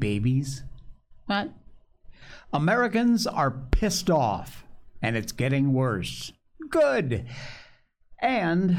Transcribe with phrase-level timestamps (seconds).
[0.00, 0.64] babies?
[1.26, 1.52] What?
[2.52, 4.64] Americans are pissed off,
[5.00, 6.32] and it's getting worse.
[6.68, 7.26] Good.
[8.20, 8.70] And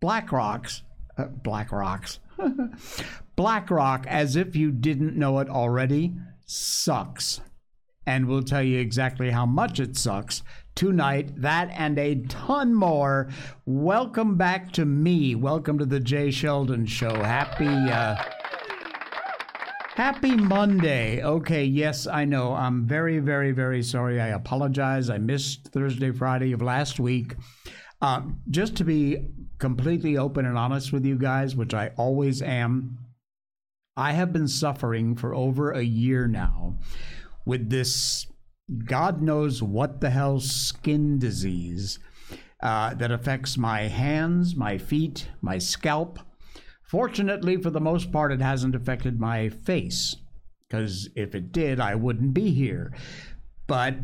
[0.00, 0.82] Black BlackRock's,
[1.18, 2.20] uh, BlackRock's,
[3.36, 6.14] BlackRock, as if you didn't know it already,
[6.46, 7.40] sucks.
[8.06, 10.42] And we'll tell you exactly how much it sucks
[10.74, 11.40] tonight.
[11.40, 13.28] That and a ton more.
[13.64, 15.34] Welcome back to me.
[15.34, 17.14] Welcome to the Jay Sheldon Show.
[17.22, 17.66] Happy.
[17.66, 18.16] Uh,
[19.96, 21.22] Happy Monday.
[21.24, 22.52] Okay, yes, I know.
[22.52, 24.20] I'm very, very, very sorry.
[24.20, 25.08] I apologize.
[25.08, 27.34] I missed Thursday, Friday of last week.
[28.02, 29.28] Um, just to be
[29.58, 32.98] completely open and honest with you guys, which I always am,
[33.96, 36.76] I have been suffering for over a year now
[37.46, 38.26] with this
[38.84, 41.98] God knows what the hell skin disease
[42.62, 46.18] uh, that affects my hands, my feet, my scalp.
[46.86, 50.16] Fortunately, for the most part, it hasn't affected my face,
[50.68, 52.92] because if it did, I wouldn't be here.
[53.66, 53.96] But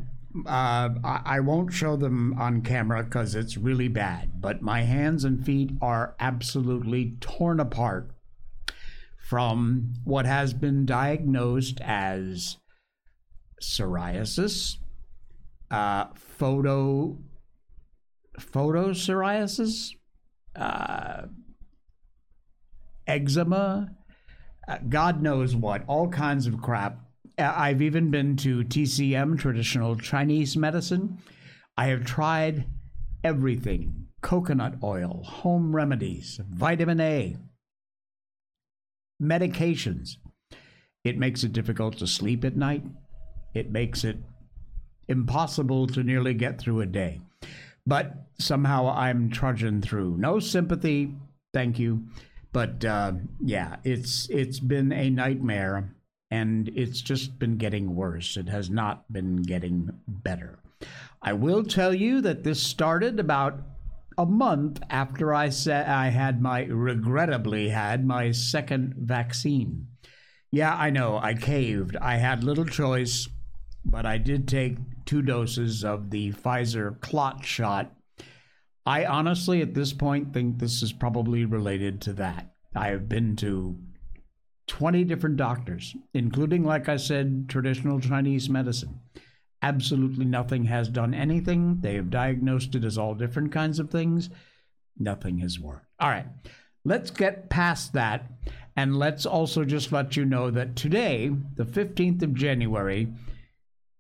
[0.46, 4.40] uh, I, won't show them on camera because it's really bad.
[4.40, 8.10] But my hands and feet are absolutely torn apart
[9.18, 12.56] from what has been diagnosed as
[13.62, 14.78] psoriasis,
[15.70, 17.18] uh, photo
[18.40, 19.90] photopsoriasis,
[20.56, 21.22] uh,
[23.06, 23.90] eczema,
[24.68, 26.98] uh, God knows what, all kinds of crap.
[27.38, 31.18] Uh, I've even been to TCM, traditional Chinese medicine.
[31.76, 32.66] I have tried
[33.24, 37.36] everything coconut oil, home remedies, vitamin A,
[39.20, 40.16] medications.
[41.04, 42.84] It makes it difficult to sleep at night.
[43.54, 44.18] It makes it
[45.08, 47.20] impossible to nearly get through a day.
[47.86, 50.16] But somehow I'm trudging through.
[50.18, 51.14] No sympathy,
[51.52, 52.04] thank you.
[52.52, 55.94] But uh, yeah, it's it's been a nightmare,
[56.30, 58.36] and it's just been getting worse.
[58.36, 60.58] It has not been getting better.
[61.22, 63.60] I will tell you that this started about
[64.18, 69.86] a month after I said I had my regrettably had my second vaccine.
[70.50, 71.96] Yeah, I know, I caved.
[71.96, 73.28] I had little choice,
[73.84, 74.76] but I did take
[75.06, 77.94] two doses of the Pfizer clot shot.
[78.84, 82.54] I honestly, at this point, think this is probably related to that.
[82.74, 83.78] I have been to
[84.66, 89.00] 20 different doctors, including, like I said, traditional Chinese medicine.
[89.60, 91.78] Absolutely nothing has done anything.
[91.80, 94.30] They have diagnosed it as all different kinds of things.
[94.98, 95.86] Nothing has worked.
[96.00, 96.26] All right,
[96.84, 98.26] let's get past that.
[98.74, 103.12] And let's also just let you know that today, the 15th of January,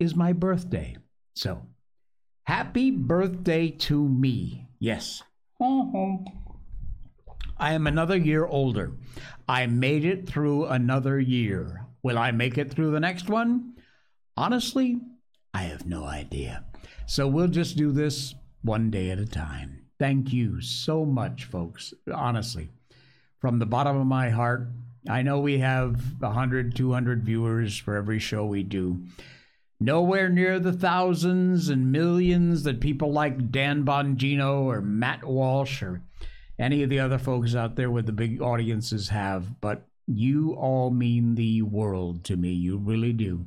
[0.00, 0.96] is my birthday.
[1.34, 1.62] So,
[2.44, 4.66] happy birthday to me.
[4.82, 5.22] Yes.
[7.56, 8.90] I am another year older.
[9.48, 11.86] I made it through another year.
[12.02, 13.74] Will I make it through the next one?
[14.36, 14.98] Honestly,
[15.54, 16.64] I have no idea.
[17.06, 19.84] So we'll just do this one day at a time.
[20.00, 21.94] Thank you so much, folks.
[22.12, 22.68] Honestly,
[23.38, 24.66] from the bottom of my heart,
[25.08, 29.04] I know we have 100, 200 viewers for every show we do.
[29.82, 36.02] Nowhere near the thousands and millions that people like Dan Bongino or Matt Walsh or
[36.56, 40.90] any of the other folks out there with the big audiences have, but you all
[40.90, 42.50] mean the world to me.
[42.50, 43.44] You really do.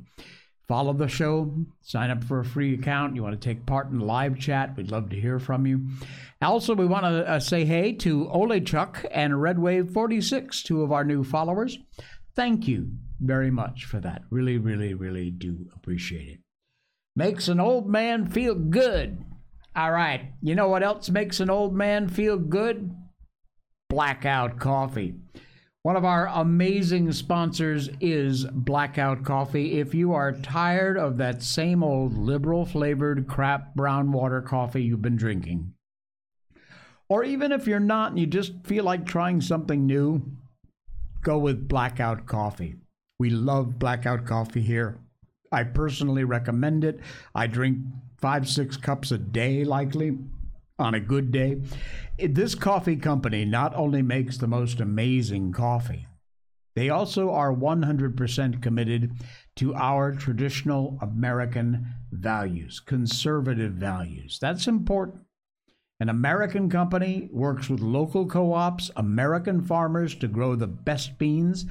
[0.68, 3.16] Follow the show, sign up for a free account.
[3.16, 5.86] You want to take part in live chat, we'd love to hear from you.
[6.42, 10.82] Also, we want to uh, say hey to Ole Chuck and Red Wave 46, two
[10.82, 11.78] of our new followers.
[12.34, 14.22] Thank you very much for that.
[14.30, 16.40] Really, really, really do appreciate it.
[17.14, 19.24] Makes an old man feel good.
[19.74, 20.32] All right.
[20.42, 22.94] You know what else makes an old man feel good?
[23.88, 25.14] Blackout Coffee.
[25.82, 29.78] One of our amazing sponsors is Blackout Coffee.
[29.78, 35.02] If you are tired of that same old liberal flavored crap brown water coffee you've
[35.02, 35.74] been drinking,
[37.08, 40.22] or even if you're not and you just feel like trying something new,
[41.22, 42.74] go with Blackout Coffee.
[43.18, 44.98] We love Blackout Coffee here.
[45.50, 47.00] I personally recommend it.
[47.34, 47.78] I drink
[48.18, 50.18] five, six cups a day, likely
[50.78, 51.62] on a good day.
[52.18, 56.06] This coffee company not only makes the most amazing coffee,
[56.74, 59.12] they also are 100% committed
[59.56, 64.38] to our traditional American values, conservative values.
[64.38, 65.22] That's important.
[65.98, 71.64] An American company works with local co ops, American farmers to grow the best beans,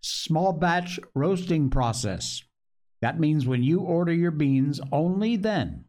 [0.00, 2.42] small batch roasting process.
[3.02, 5.84] That means when you order your beans, only then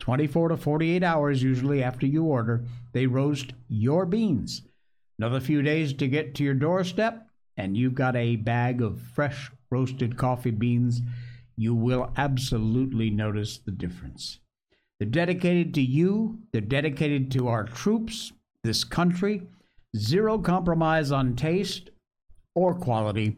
[0.00, 4.62] 24 to 48 hours usually after you order, they roast your beans.
[5.18, 7.26] Another few days to get to your doorstep,
[7.56, 11.02] and you've got a bag of fresh roasted coffee beans,
[11.56, 14.38] you will absolutely notice the difference.
[14.98, 18.32] They're dedicated to you, they're dedicated to our troops,
[18.64, 19.42] this country.
[19.96, 21.90] Zero compromise on taste
[22.58, 23.36] or quality.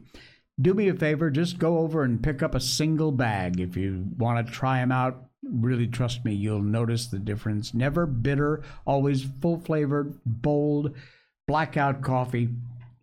[0.59, 4.05] Do me a favor, just go over and pick up a single bag if you
[4.17, 5.25] want to try them out.
[5.43, 7.73] Really trust me, you'll notice the difference.
[7.73, 10.95] Never bitter, always full flavored, bold,
[11.47, 12.49] blackout coffee.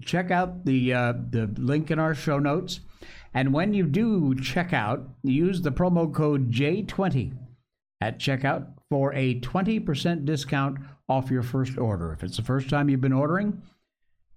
[0.04, 2.80] Check out the uh, the link in our show notes.
[3.34, 7.36] And when you do check out, use the promo code JAY20
[8.00, 10.78] at checkout for a 20% discount
[11.08, 12.12] off your first order.
[12.12, 13.62] If it's the first time you've been ordering,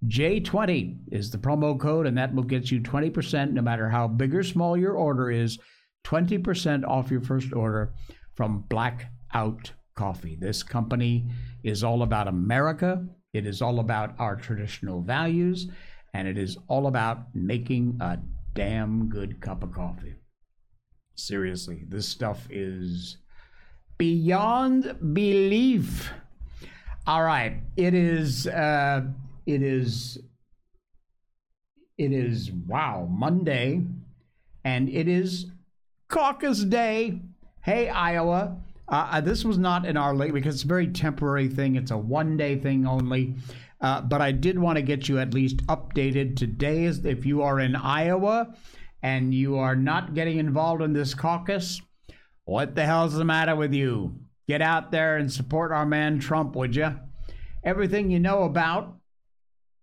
[0.08, 4.34] JAY20 is the promo code, and that will get you 20% no matter how big
[4.34, 5.58] or small your order is.
[6.04, 7.94] 20% off your first order
[8.34, 10.36] from Blackout Coffee.
[10.40, 11.26] This company
[11.62, 15.68] is all about America, it is all about our traditional values,
[16.12, 18.18] and it is all about making a
[18.54, 20.16] damn good cup of coffee.
[21.14, 23.18] Seriously, this stuff is
[23.96, 26.10] beyond belief.
[27.06, 28.46] All right, it is.
[28.46, 29.02] Uh,
[29.46, 30.18] it is.
[31.98, 33.84] It is wow Monday,
[34.64, 35.46] and it is
[36.08, 37.20] caucus day.
[37.62, 38.56] Hey Iowa,
[38.88, 41.76] uh, uh this was not in our late because it's a very temporary thing.
[41.76, 43.36] It's a one day thing only.
[43.80, 46.36] Uh, but I did want to get you at least updated.
[46.36, 48.54] Today is if you are in Iowa
[49.02, 51.82] and you are not getting involved in this caucus,
[52.44, 54.14] what the hell's the matter with you?
[54.46, 56.94] Get out there and support our man Trump, would you?
[57.64, 58.96] Everything you know about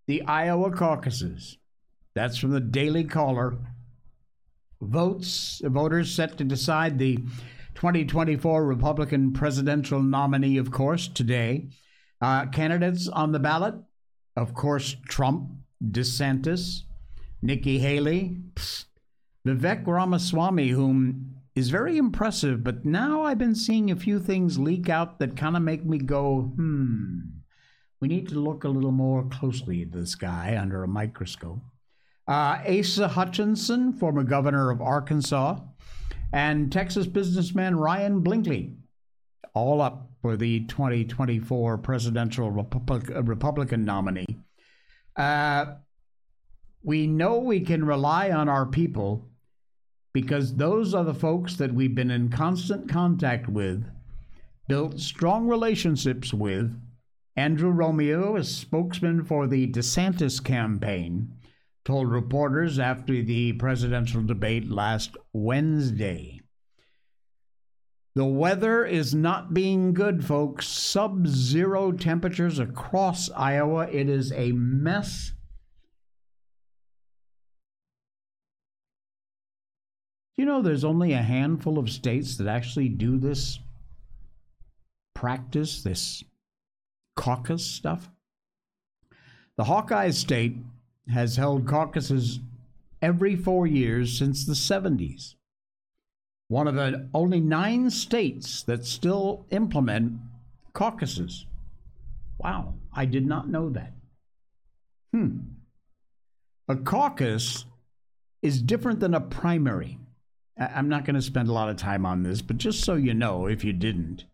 [0.09, 1.59] the Iowa caucuses.
[2.15, 3.59] That's from the Daily Caller.
[4.81, 7.17] Votes, voters set to decide the
[7.75, 11.69] 2024 Republican presidential nominee, of course, today.
[12.19, 13.75] Uh, candidates on the ballot
[14.35, 15.51] of course, Trump,
[15.83, 16.83] DeSantis,
[17.43, 18.37] Nikki Haley,
[19.45, 24.89] Vivek Ramaswamy, whom is very impressive, but now I've been seeing a few things leak
[24.89, 27.19] out that kind of make me go, hmm,
[28.01, 31.59] we need to look a little more closely at this guy under a microscope.
[32.27, 35.59] Uh, Asa Hutchinson, former governor of Arkansas,
[36.31, 38.75] and Texas businessman Ryan Binkley,
[39.53, 44.25] all up for the 2024 presidential Republic, Republican nominee.
[45.15, 45.65] Uh,
[46.83, 49.27] we know we can rely on our people
[50.13, 53.85] because those are the folks that we've been in constant contact with,
[54.67, 56.73] built strong relationships with.
[57.35, 61.35] Andrew Romeo, a spokesman for the DeSantis campaign,
[61.85, 66.41] told reporters after the presidential debate last Wednesday.
[68.15, 70.67] The weather is not being good, folks.
[70.67, 73.87] Sub zero temperatures across Iowa.
[73.89, 75.31] It is a mess.
[80.37, 83.59] You know, there's only a handful of states that actually do this
[85.13, 86.23] practice, this
[87.19, 88.09] caucus stuff.
[89.57, 90.55] The Hawkeye State
[91.11, 92.39] has held caucuses
[93.01, 95.35] every four years since the 70s
[96.49, 100.19] one of the only nine states that still implement
[100.73, 101.45] caucuses.
[102.39, 103.93] Wow, I did not know that.
[105.13, 105.37] Hmm.
[106.67, 107.65] A caucus
[108.41, 109.99] is different than a primary.
[110.57, 113.13] I'm not going to spend a lot of time on this, but just so you
[113.13, 114.25] know, if you didn't.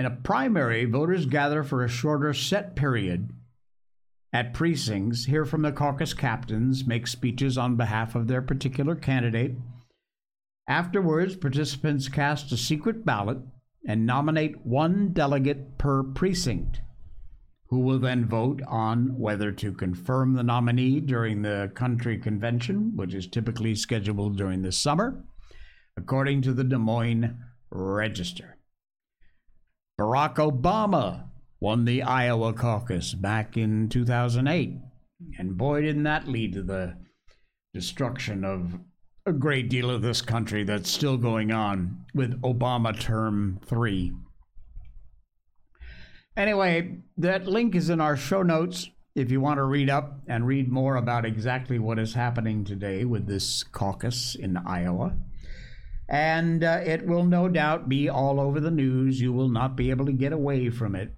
[0.00, 3.34] In a primary, voters gather for a shorter set period
[4.32, 9.56] at precincts, hear from the caucus captains, make speeches on behalf of their particular candidate
[10.66, 13.40] Afterwards, participants cast a secret ballot
[13.86, 16.80] and nominate one delegate per precinct,
[17.66, 23.12] who will then vote on whether to confirm the nominee during the country convention, which
[23.12, 25.22] is typically scheduled during the summer,
[25.94, 27.36] according to the Des Moines
[27.68, 28.56] Register.
[30.00, 31.28] Barack Obama
[31.60, 34.78] won the Iowa caucus back in 2008,
[35.38, 36.96] and boy, didn't that lead to the
[37.74, 38.80] destruction of
[39.26, 44.14] a great deal of this country that's still going on with Obama term three.
[46.34, 50.46] Anyway, that link is in our show notes if you want to read up and
[50.46, 55.12] read more about exactly what is happening today with this caucus in Iowa.
[56.10, 59.20] And uh, it will no doubt be all over the news.
[59.20, 61.12] You will not be able to get away from it.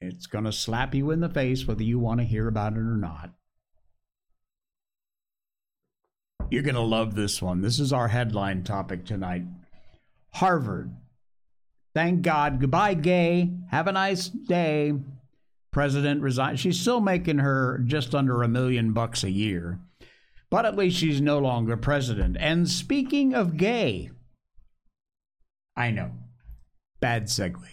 [0.00, 2.78] It's going to slap you in the face whether you want to hear about it
[2.78, 3.30] or not.
[6.50, 7.60] You're going to love this one.
[7.60, 9.44] This is our headline topic tonight.
[10.32, 10.92] Harvard.
[11.94, 12.60] Thank God.
[12.60, 13.52] Goodbye, gay.
[13.70, 14.94] Have a nice day.
[15.70, 16.58] President resigned.
[16.58, 19.78] She's still making her just under a million bucks a year.
[20.50, 22.36] But at least she's no longer president.
[22.40, 24.10] And speaking of gay,
[25.76, 26.10] I know,
[27.00, 27.64] bad segue.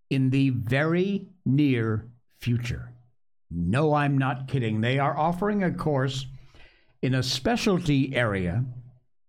[0.09, 2.07] in the very near
[2.39, 2.90] future.
[3.53, 4.79] No, I'm not kidding.
[4.79, 6.25] They are offering a course
[7.01, 8.63] in a specialty area,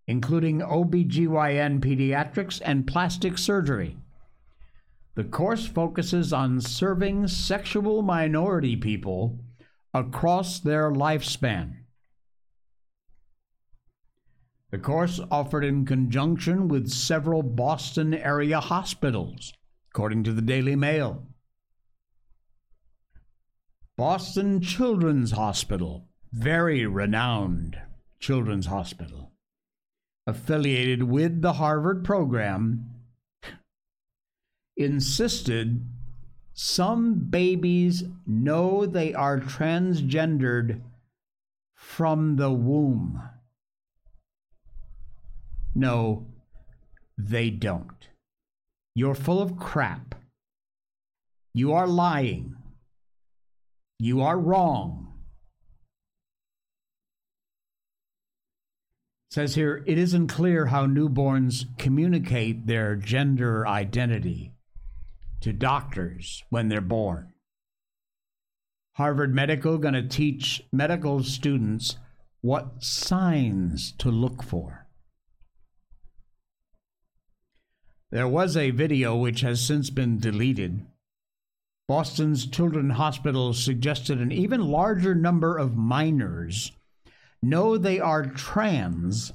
[0.07, 3.97] including OBGYN pediatrics and plastic surgery.
[5.15, 9.41] The course focuses on serving sexual minority people
[9.93, 11.79] across their lifespan.
[14.71, 19.53] The course offered in conjunction with several Boston area hospitals,
[19.91, 21.27] according to the Daily Mail.
[23.99, 27.79] Boston Children's Hospital, very renowned
[28.21, 29.33] children's hospital,
[30.27, 32.89] affiliated with the Harvard program,
[34.77, 35.85] insisted
[36.55, 40.81] some babies know they are transgendered
[41.75, 43.23] from the womb.
[45.75, 46.27] No,
[47.19, 48.09] they don't.
[48.95, 50.15] You're full of crap.
[51.53, 52.57] You are lying.
[54.03, 55.15] You are wrong.
[59.31, 64.55] It says here, it isn't clear how newborns communicate their gender identity
[65.43, 67.33] to doctors when they're born.
[68.95, 71.97] Harvard Medical going to teach medical students
[72.41, 74.89] what signs to look for.
[78.11, 80.87] There was a video which has since been deleted
[81.89, 86.73] Boston's Children's Hospital suggested an even larger number of minors
[87.43, 89.33] know they are trans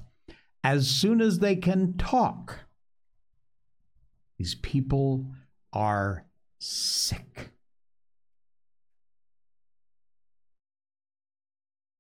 [0.64, 2.60] as soon as they can talk.
[4.38, 5.26] These people
[5.74, 6.26] are
[6.60, 7.52] sick.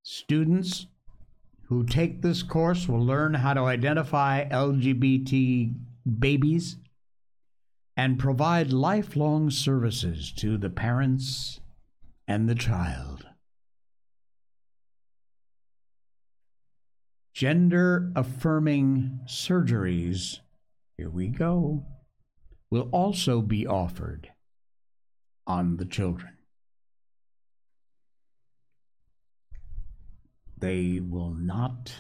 [0.04, 0.88] Students
[1.66, 5.76] who take this course will learn how to identify LGBT
[6.20, 6.78] babies
[7.98, 11.60] and provide lifelong services to the parents
[12.28, 13.26] and the child.
[17.34, 20.40] Gender affirming surgeries,
[20.96, 21.86] here we go,
[22.70, 24.30] will also be offered
[25.48, 26.34] on the children.
[30.60, 31.94] They will not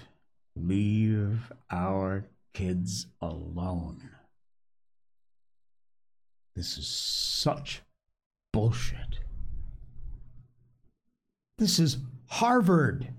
[0.55, 4.16] leave our kids alone.
[6.57, 7.83] This is such
[8.51, 9.19] bullshit.
[11.59, 13.09] This is Harvard.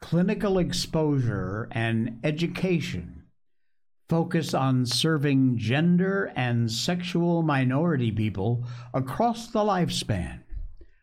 [0.00, 3.24] Clinical exposure and education
[4.08, 8.64] focus on serving gender and sexual minority people
[8.94, 10.42] across the lifespan,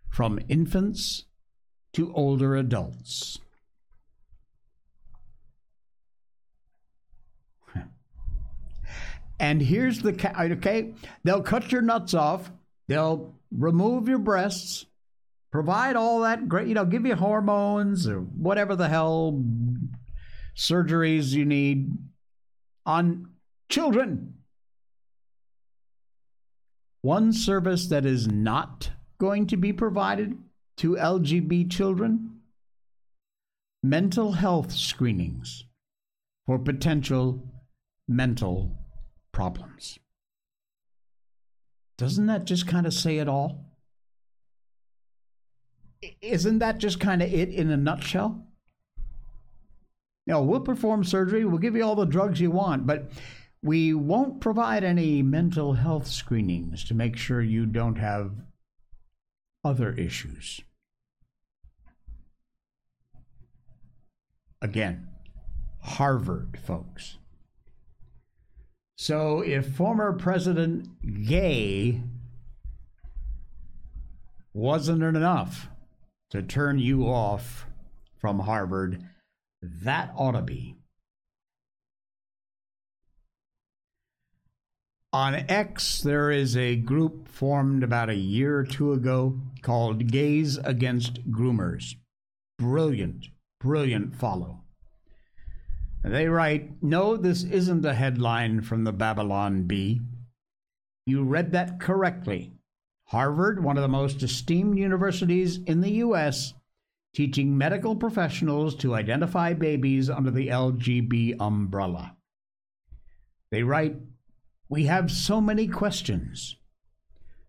[0.09, 1.25] from infants
[1.91, 3.39] to older adults.
[9.39, 10.13] And here's the
[10.53, 12.51] okay, they'll cut your nuts off,
[12.87, 14.85] they'll remove your breasts,
[15.51, 19.43] provide all that great, you know, give you hormones or whatever the hell
[20.55, 21.91] surgeries you need
[22.85, 23.29] on
[23.69, 24.33] children.
[27.01, 28.89] One service that is not
[29.19, 30.37] going to be provided
[30.77, 32.41] to LGB children
[33.83, 35.63] mental health screenings
[36.45, 37.43] for potential
[38.07, 38.71] mental
[39.37, 39.99] problems.
[41.99, 43.65] Doesn't that just kind of say it all?
[46.21, 48.43] Isn't that just kind of it in a nutshell?
[50.25, 53.11] Know, we'll perform surgery, we'll give you all the drugs you want, but
[53.61, 58.31] we won't provide any mental health screenings to make sure you don't have
[59.63, 60.61] other issues.
[64.63, 65.09] Again,
[65.81, 67.17] Harvard, folks.
[68.97, 70.89] So if former President
[71.27, 72.01] Gay
[74.53, 75.69] wasn't enough
[76.31, 77.67] to turn you off
[78.17, 79.03] from Harvard,
[79.61, 80.75] that ought to be.
[85.13, 90.57] On X, there is a group formed about a year or two ago called Gays
[90.57, 91.95] Against Groomers.
[92.57, 93.27] Brilliant,
[93.59, 94.63] brilliant follow.
[96.03, 100.01] They write, No, this isn't a headline from the Babylon Bee.
[101.05, 102.53] You read that correctly.
[103.05, 106.53] Harvard, one of the most esteemed universities in the U.S.,
[107.13, 112.15] teaching medical professionals to identify babies under the LGB umbrella.
[113.49, 113.95] They write,
[114.69, 116.57] We have so many questions.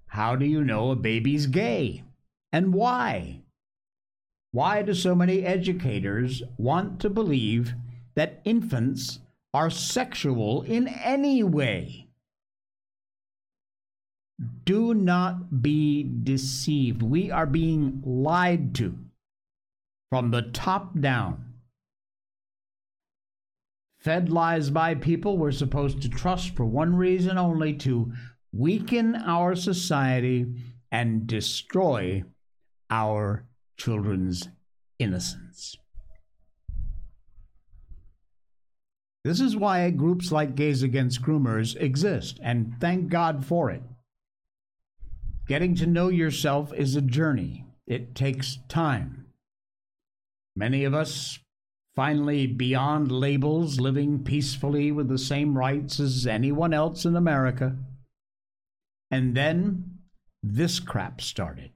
[0.06, 2.04] How do you know a baby's gay?
[2.52, 3.42] And why?
[4.52, 7.74] Why do so many educators want to believe
[8.18, 9.20] that infants
[9.54, 12.08] are sexual in any way.
[14.64, 17.00] Do not be deceived.
[17.00, 18.98] We are being lied to
[20.10, 21.44] from the top down.
[24.00, 28.12] Fed lies by people we're supposed to trust for one reason only to
[28.52, 30.44] weaken our society
[30.90, 32.24] and destroy
[32.90, 33.44] our
[33.76, 34.48] children's
[34.98, 35.76] innocence.
[39.28, 43.82] This is why groups like Gays Against Groomers exist, and thank God for it.
[45.46, 49.26] Getting to know yourself is a journey, it takes time.
[50.56, 51.40] Many of us
[51.94, 57.76] finally beyond labels, living peacefully with the same rights as anyone else in America.
[59.10, 59.98] And then
[60.42, 61.72] this crap started.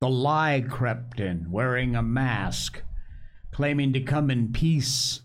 [0.00, 2.82] The lie crept in, wearing a mask,
[3.52, 5.20] claiming to come in peace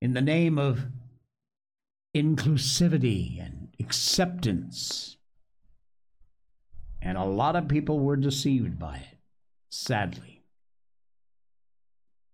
[0.00, 0.86] in the name of
[2.14, 5.16] inclusivity and acceptance.
[7.00, 9.18] And a lot of people were deceived by it,
[9.70, 10.42] sadly.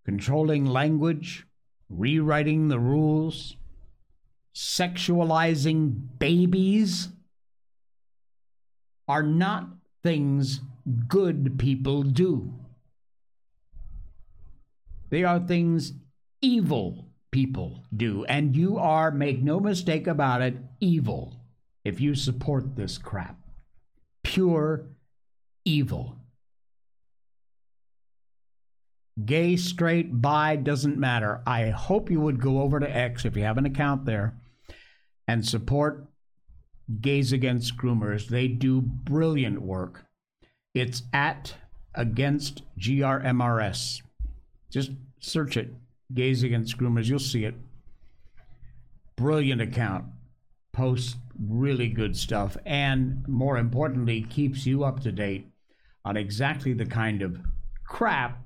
[0.04, 1.46] Controlling language,
[1.88, 3.56] rewriting the rules,
[4.54, 7.08] sexualizing babies
[9.08, 9.68] are not
[10.02, 10.60] things
[11.08, 12.52] good people do.
[15.10, 15.92] They are things
[16.40, 18.24] evil people do.
[18.26, 21.34] And you are, make no mistake about it, evil
[21.84, 23.36] if you support this crap.
[24.22, 24.86] Pure
[25.64, 26.16] evil.
[29.24, 31.42] Gay, straight, bi, doesn't matter.
[31.44, 34.34] I hope you would go over to X if you have an account there
[35.26, 36.06] and support
[37.00, 38.28] Gays Against Groomers.
[38.28, 40.04] They do brilliant work.
[40.72, 41.54] It's at
[41.96, 44.02] against GRMRS.
[44.70, 45.74] Just search it.
[46.12, 47.06] Gays Against Groomers.
[47.06, 47.54] You'll see it.
[49.16, 50.06] Brilliant account.
[50.72, 52.56] Posts really good stuff.
[52.64, 55.46] And more importantly, keeps you up to date
[56.04, 57.40] on exactly the kind of
[57.86, 58.42] crap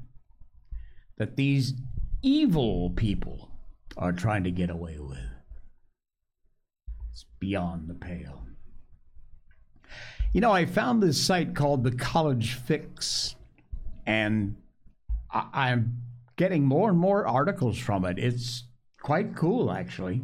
[1.16, 1.74] that these
[2.22, 3.50] evil people
[3.96, 5.18] are trying to get away with.
[7.10, 8.44] It's beyond the pale.
[10.32, 13.34] You know, I found this site called the College Fix,
[14.06, 14.56] and
[15.32, 16.02] I, am
[16.38, 18.18] getting more and more articles from it.
[18.18, 18.64] It's
[19.02, 20.22] quite cool, actually.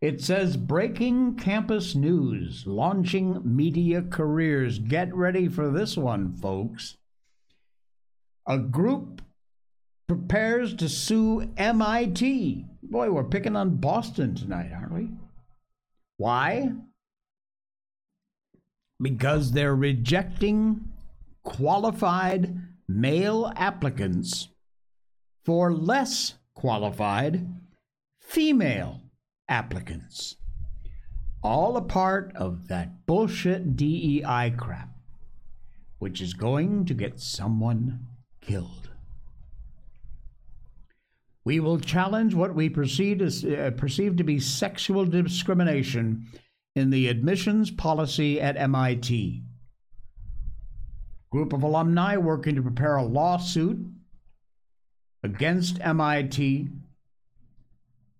[0.00, 4.78] It says breaking campus news, launching media careers.
[4.78, 6.96] Get ready for this one, folks.
[8.46, 9.20] A group
[10.06, 12.64] prepares to sue MIT.
[12.82, 15.08] Boy, we're picking on Boston tonight, aren't we?
[16.16, 16.72] Why?
[19.02, 20.92] Because they're rejecting
[21.42, 22.56] qualified
[22.88, 24.48] male applicants
[25.48, 27.48] for less qualified
[28.20, 29.00] female
[29.48, 30.36] applicants.
[31.42, 34.90] All a part of that bullshit DEI crap.
[36.00, 37.98] which is going to get someone
[38.42, 38.90] killed.
[41.46, 46.26] We will challenge what we perceive, as, uh, perceive to be sexual discrimination
[46.76, 49.42] in the admissions policy at MIT.
[51.32, 53.78] Group of alumni working to prepare a lawsuit
[55.22, 56.68] against MIT,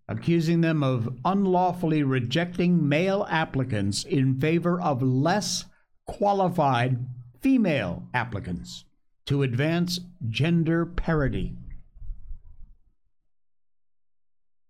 [0.08, 5.66] accusing them of unlawfully rejecting male applicants in favor of less
[6.06, 7.06] qualified
[7.40, 8.84] female applicants
[9.26, 11.54] to advance gender parity.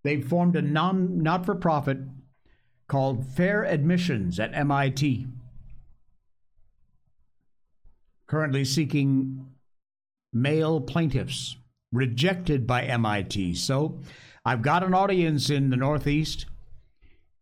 [0.03, 1.99] They formed a non not for profit
[2.89, 5.27] called Fair Admissions at MIT,
[8.27, 9.47] currently seeking
[10.33, 11.58] male plaintiffs
[11.93, 13.55] rejected by MIT.
[13.55, 14.01] So
[14.45, 16.47] I've got an audience in the Northeast.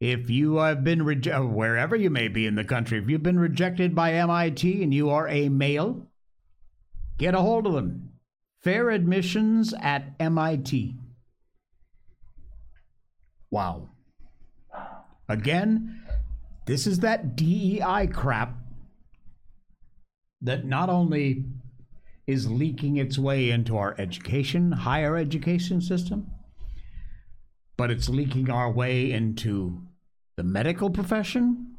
[0.00, 3.22] If you have been rejected, uh, wherever you may be in the country, if you've
[3.22, 6.06] been rejected by MIT and you are a male,
[7.18, 8.12] get a hold of them.
[8.62, 10.96] Fair admissions at MIT.
[13.50, 13.88] Wow.
[15.28, 16.02] Again,
[16.66, 18.54] this is that DEI crap
[20.42, 21.44] that not only
[22.26, 26.30] is leaking its way into our education, higher education system,
[27.76, 29.80] but it's leaking our way into
[30.36, 31.76] the medical profession,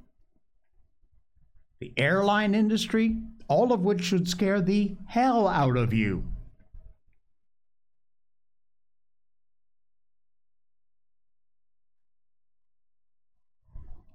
[1.79, 6.23] the airline industry, all of which should scare the hell out of you.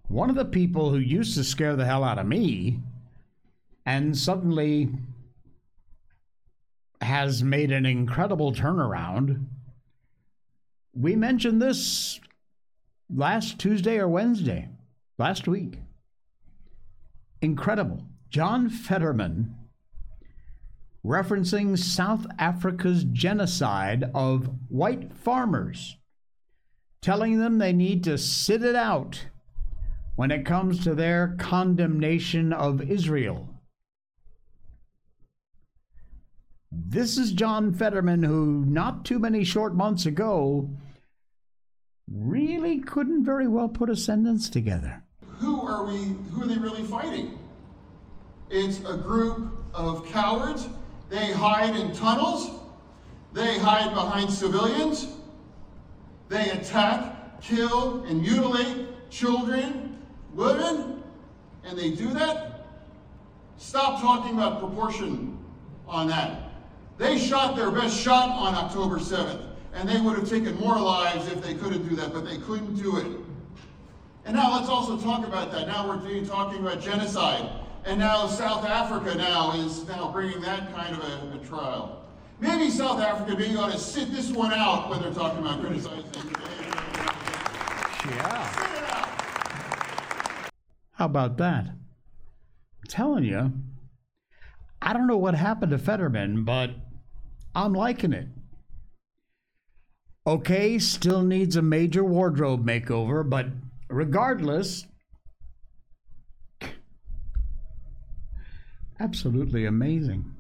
[0.09, 2.81] One of the people who used to scare the hell out of me
[3.87, 4.91] and suddenly
[7.03, 9.47] has made an incredible turnaround.
[10.95, 12.21] We mentioned this
[13.15, 14.69] last Tuesday or Wednesday,
[15.19, 15.81] last week.
[17.41, 18.05] Incredible.
[18.31, 19.55] John Fetterman,
[21.05, 25.97] referencing South Africa's genocide of white farmers,
[27.01, 29.27] telling them they need to sit it out
[30.15, 33.52] when it comes to their condemnation of Israel.
[36.75, 40.71] This is John Fetterman, who not too many short months ago
[42.11, 45.03] really couldn't very well put a sentence together.
[45.39, 47.39] Who are we, who are they really fighting?
[48.49, 50.69] It's a group of cowards.
[51.11, 52.51] They hide in tunnels.
[53.35, 55.09] They hide behind civilians.
[56.29, 59.93] They attack, kill, and mutilate children
[60.35, 61.03] women,
[61.65, 62.67] and they do that,
[63.57, 65.39] stop talking about proportion
[65.87, 66.42] on that.
[67.03, 71.27] They shot their best shot on October 7th, and they would have taken more lives
[71.27, 73.07] if they couldn't do that, but they couldn't do it.
[74.25, 75.67] And now let's also talk about that.
[75.67, 77.51] Now we're talking about genocide.
[77.85, 82.05] And now South Africa now is now bringing that kind of a, a trial.
[82.39, 86.05] Maybe South Africa being able to sit this one out when they're talking about criticizing.
[88.11, 88.47] Yeah.
[90.93, 91.67] How about that?
[91.67, 93.53] I'm telling you,
[94.81, 96.71] I don't know what happened to Fetterman, but
[97.55, 98.29] I'm liking it.
[100.27, 103.47] Okay, still needs a major wardrobe makeover, but
[103.89, 104.87] regardless,
[109.01, 110.33] absolutely amazing.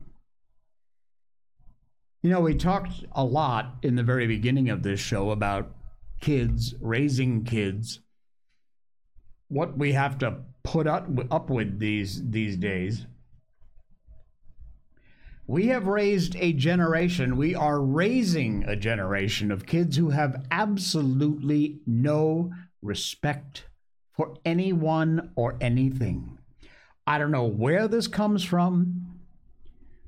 [2.22, 5.74] You know, we talked a lot in the very beginning of this show about
[6.20, 7.98] kids, raising kids,
[9.48, 13.06] what we have to put up, up with these these days.
[15.46, 21.80] We have raised a generation, we are raising a generation of kids who have absolutely
[21.84, 23.64] no respect
[24.12, 26.38] for anyone or anything.
[27.06, 29.18] I don't know where this comes from,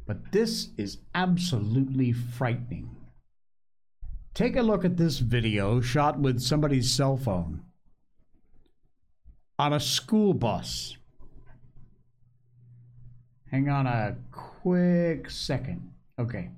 [0.06, 2.94] but this is absolutely frightening.
[4.34, 7.62] Take a look at this video shot with somebody's cell phone
[9.58, 10.96] on a school bus.
[13.54, 15.92] Hang on a quick second.
[16.18, 16.50] Okay.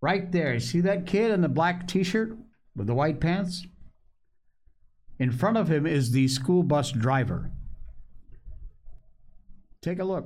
[0.00, 0.54] Right there.
[0.54, 2.34] You see that kid in the black t shirt
[2.74, 3.66] with the white pants?
[5.18, 7.50] In front of him is the school bus driver.
[9.82, 10.24] Take a look.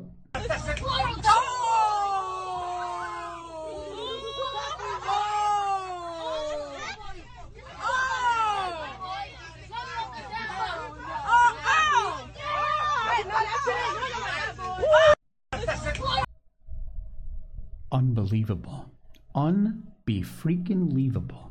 [17.98, 18.92] Unbelievable.
[19.34, 21.50] Unbe freaking leavable.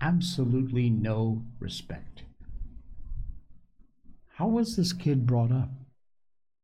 [0.00, 2.24] Absolutely no respect.
[4.36, 5.68] How was this kid brought up?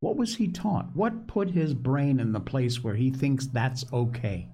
[0.00, 0.96] What was he taught?
[0.96, 4.48] What put his brain in the place where he thinks that's okay?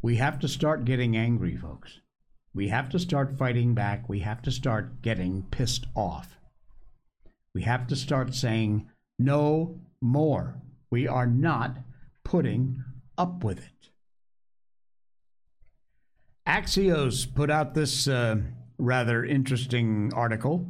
[0.00, 1.98] We have to start getting angry, folks.
[2.54, 4.08] We have to start fighting back.
[4.08, 6.39] We have to start getting pissed off.
[7.54, 10.60] We have to start saying, no more.
[10.90, 11.78] We are not
[12.24, 12.82] putting
[13.18, 13.90] up with it.
[16.46, 18.36] Axios put out this uh,
[18.78, 20.66] rather interesting article.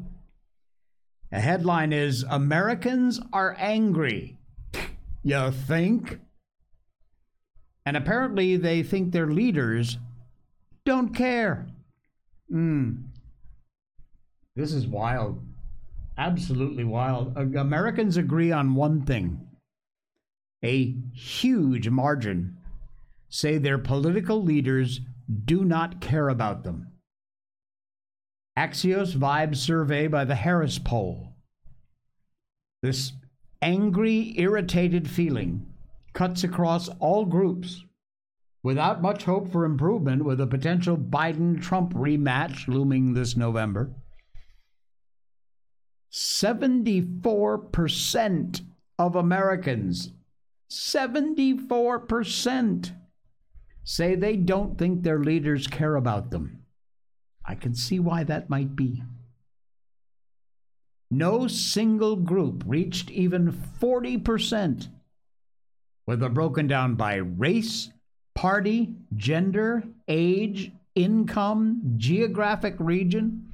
[1.30, 4.36] The headline is Americans are angry.
[5.22, 6.18] You think?
[7.86, 9.98] And apparently they think their leaders
[10.84, 11.68] don't care.
[12.52, 13.04] Mm.
[14.56, 15.42] This is wild.
[16.20, 17.34] Absolutely wild.
[17.56, 19.40] Americans agree on one thing
[20.62, 22.58] a huge margin
[23.30, 25.00] say their political leaders
[25.46, 26.88] do not care about them.
[28.58, 31.32] Axios Vibe survey by the Harris poll.
[32.82, 33.14] This
[33.62, 35.72] angry, irritated feeling
[36.12, 37.82] cuts across all groups
[38.62, 43.94] without much hope for improvement with a potential Biden Trump rematch looming this November.
[46.10, 48.60] 74%
[48.98, 50.12] of Americans,
[50.70, 52.92] 74%
[53.82, 56.62] say they don't think their leaders care about them.
[57.44, 59.02] I can see why that might be.
[61.10, 64.88] No single group reached even 40%,
[66.04, 67.90] whether broken down by race,
[68.34, 73.49] party, gender, age, income, geographic region,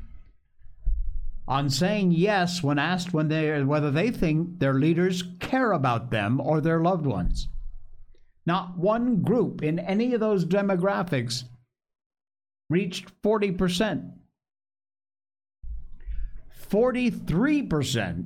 [1.49, 6.41] on saying yes when asked when they, whether they think their leaders care about them
[6.41, 7.49] or their loved ones.
[8.45, 11.45] Not one group in any of those demographics
[12.69, 14.13] reached 40%.
[16.69, 18.25] 43%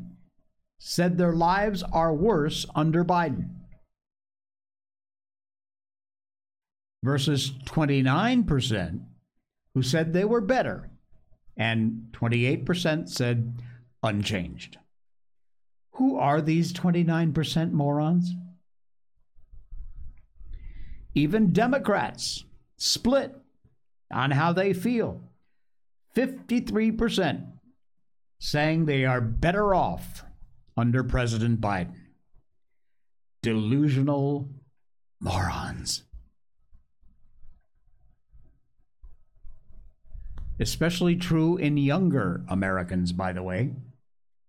[0.78, 3.50] said their lives are worse under Biden.
[7.02, 9.00] Versus 29%
[9.74, 10.90] who said they were better,
[11.56, 13.62] and 28% said
[14.02, 14.78] unchanged.
[15.92, 18.34] Who are these 29% morons?
[21.14, 22.44] Even Democrats
[22.76, 23.36] split
[24.10, 25.20] on how they feel.
[26.16, 27.46] 53%
[28.38, 30.24] saying they are better off
[30.76, 31.94] under President Biden.
[33.42, 34.48] Delusional
[35.20, 36.04] morons.
[40.60, 43.72] Especially true in younger Americans, by the way.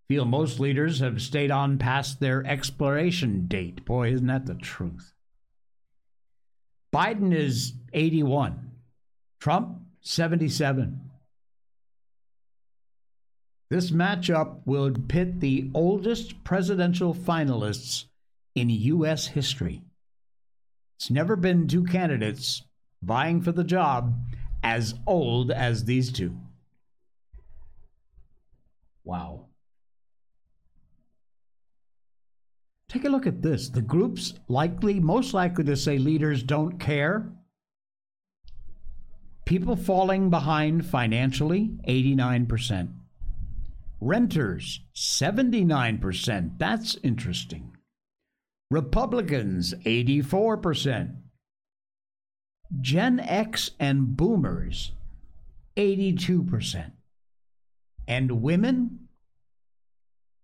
[0.10, 3.86] Feel most leaders have stayed on past their expiration date.
[3.86, 5.14] Boy, isn't that the truth?
[6.94, 8.72] Biden is 81,
[9.40, 11.00] Trump 77.
[13.70, 18.04] This matchup will pit the oldest presidential finalists
[18.54, 19.28] in U.S.
[19.28, 19.82] history.
[21.00, 22.64] It's never been two candidates
[23.02, 24.14] vying for the job
[24.64, 26.36] as old as these two.
[29.04, 29.48] Wow.
[32.88, 33.70] Take a look at this.
[33.70, 37.32] The groups likely, most likely to say leaders don't care.
[39.46, 42.90] People falling behind financially, 89%.
[44.02, 46.58] Renters, 79%.
[46.58, 47.78] That's interesting.
[48.70, 51.16] Republicans, 84%.
[52.80, 54.92] Gen X and boomers,
[55.76, 56.92] 82%.
[58.08, 59.08] And women,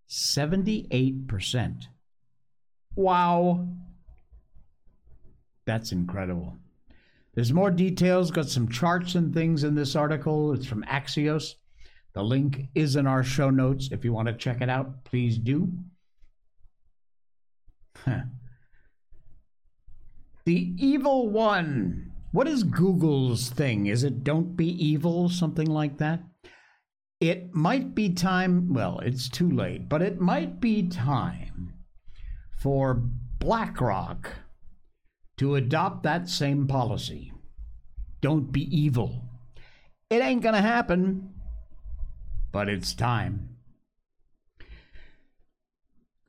[0.10, 1.88] 78%.
[2.96, 3.68] Wow.
[5.66, 6.56] That's incredible.
[7.34, 10.54] There's more details, got some charts and things in this article.
[10.54, 11.56] It's from Axios.
[12.14, 13.90] The link is in our show notes.
[13.92, 15.72] If you want to check it out, please do.
[20.46, 22.12] The evil one.
[22.38, 23.88] What is Google's thing?
[23.88, 26.22] Is it don't be evil, something like that?
[27.20, 31.74] It might be time, well, it's too late, but it might be time
[32.56, 32.94] for
[33.40, 34.30] BlackRock
[35.38, 37.34] to adopt that same policy.
[38.22, 39.24] Don't be evil.
[40.12, 41.34] It ain't going to happen,
[42.52, 43.57] but it's time.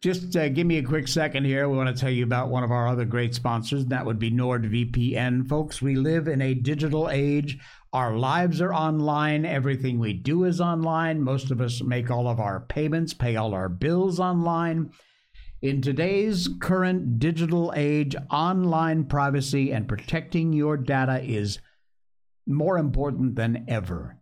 [0.01, 1.69] Just uh, give me a quick second here.
[1.69, 3.83] We want to tell you about one of our other great sponsors.
[3.83, 5.49] and That would be NordVPN.
[5.49, 7.59] Folks, we live in a digital age.
[7.93, 9.45] Our lives are online.
[9.45, 11.21] Everything we do is online.
[11.21, 14.93] Most of us make all of our payments, pay all our bills online.
[15.63, 21.59] In today's current digital age, online privacy and protecting your data is
[22.47, 24.21] more important than ever.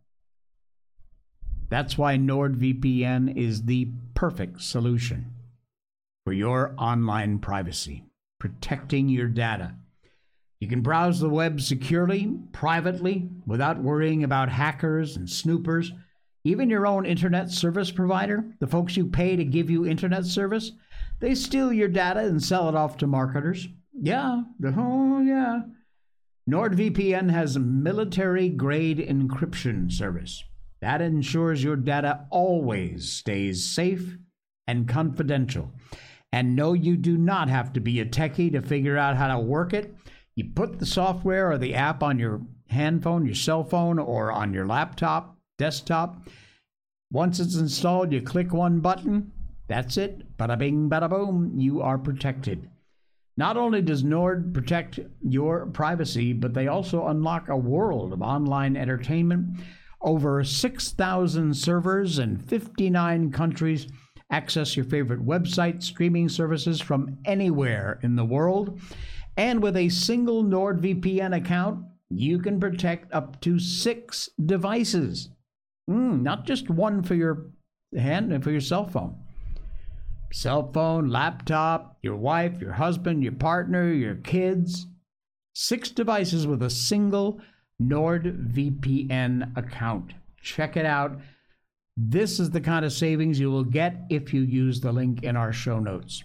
[1.69, 5.36] That's why NordVPN is the perfect solution
[6.27, 8.03] for your online privacy,
[8.41, 9.73] protecting your data.
[10.59, 15.93] You can browse the web securely, privately, without worrying about hackers and snoopers.
[16.43, 20.73] Even your own internet service provider, the folks you pay to give you internet service,
[21.21, 23.69] they steal your data and sell it off to marketers.
[23.93, 24.43] Yeah,
[24.77, 25.61] oh yeah.
[26.51, 30.43] NordVPN has military grade encryption service
[30.81, 34.17] that ensures your data always stays safe
[34.67, 35.71] and confidential.
[36.33, 39.39] And no, you do not have to be a techie to figure out how to
[39.39, 39.95] work it.
[40.35, 44.53] You put the software or the app on your handphone, your cell phone, or on
[44.53, 46.21] your laptop, desktop.
[47.11, 49.33] Once it's installed, you click one button.
[49.69, 50.37] That's it.
[50.37, 51.53] Bada bing, bada boom.
[51.57, 52.69] You are protected.
[53.39, 58.77] Not only does Nord protect your privacy, but they also unlock a world of online
[58.77, 59.59] entertainment.
[60.01, 63.89] Over 6,000 servers in 59 countries
[64.31, 68.81] access your favorite website, streaming services from anywhere in the world.
[69.37, 75.31] And with a single NordVPN account, you can protect up to six devices.
[75.91, 77.47] Mm, not just one for your
[77.97, 79.17] hand and for your cell phone
[80.33, 84.87] cell phone, laptop, your wife, your husband, your partner, your kids.
[85.55, 87.41] Six devices with a single
[87.83, 90.13] NordVPN account.
[90.43, 91.19] Check it out.
[91.97, 95.35] This is the kind of savings you will get if you use the link in
[95.37, 96.23] our show notes.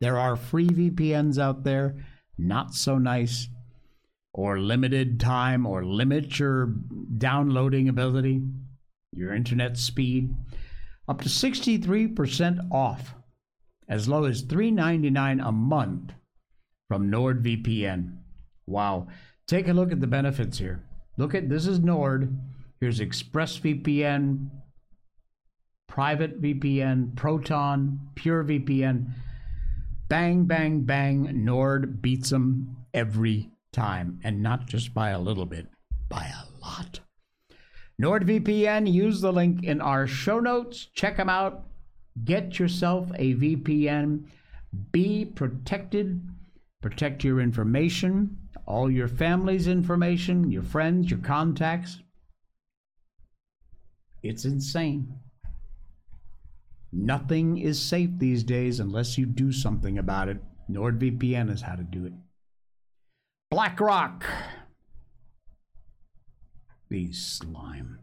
[0.00, 1.96] There are free VPNs out there,
[2.38, 3.48] not so nice,
[4.32, 6.66] or limited time, or limit your
[7.16, 8.42] downloading ability,
[9.12, 10.32] your internet speed
[11.08, 13.14] up to 63% off,
[13.88, 16.12] as low as $3.99 a month
[16.86, 18.18] from NordVPN.
[18.66, 19.08] Wow.
[19.46, 20.84] Take a look at the benefits here.
[21.16, 22.38] Look at this is Nord.
[22.80, 24.50] Here's ExpressVPN,
[25.88, 29.10] Private VPN, Proton, Pure VPN.
[30.08, 31.44] Bang, bang, bang.
[31.44, 35.66] Nord beats them every time, and not just by a little bit,
[36.08, 37.00] by a lot.
[38.00, 40.86] NordVPN, use the link in our show notes.
[40.94, 41.64] Check them out.
[42.24, 44.24] Get yourself a VPN.
[44.92, 46.22] Be protected.
[46.80, 51.98] Protect your information, all your family's information, your friends, your contacts.
[54.22, 55.12] It's insane.
[56.92, 60.38] Nothing is safe these days unless you do something about it.
[60.70, 62.12] NordVPN is how to do it.
[63.50, 64.24] BlackRock
[66.88, 67.98] these slime.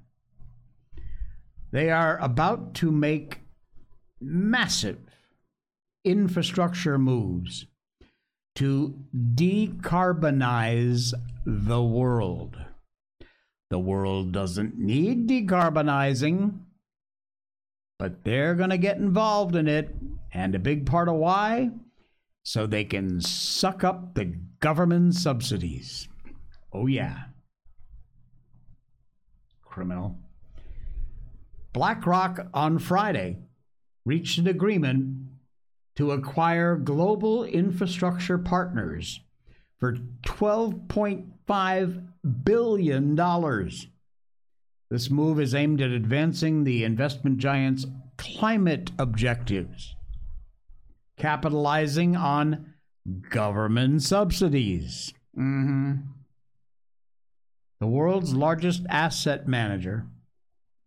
[1.71, 3.41] They are about to make
[4.21, 5.00] massive
[6.04, 7.65] infrastructure moves
[8.56, 11.13] to decarbonize
[11.45, 12.58] the world.
[13.69, 16.60] The world doesn't need decarbonizing,
[17.97, 19.95] but they're going to get involved in it.
[20.34, 21.71] And a big part of why?
[22.43, 26.08] So they can suck up the government subsidies.
[26.73, 27.25] Oh, yeah
[29.75, 30.17] criminal.
[31.73, 33.39] BlackRock on Friday
[34.05, 35.27] reached an agreement
[35.97, 39.19] to acquire Global Infrastructure Partners
[39.77, 42.08] for $12.5
[42.45, 43.19] billion.
[44.95, 49.93] This move is aimed at advancing the investment giant's climate objectives,
[51.17, 52.75] capitalizing on
[53.29, 55.13] government subsidies.
[55.38, 55.95] Mm-hmm
[57.81, 60.05] the world's largest asset manager,